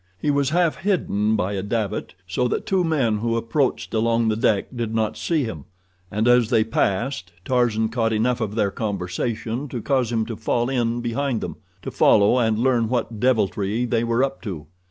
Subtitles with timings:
[0.19, 4.35] He was half hidden by a davit, so that two men who approached along the
[4.35, 5.65] deck did not see him,
[6.09, 10.71] and as they passed Tarzan caught enough of their conversation to cause him to fall
[10.71, 14.65] in behind them, to follow and learn what deviltry they were up to.